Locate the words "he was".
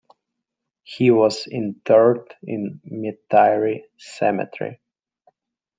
0.81-1.45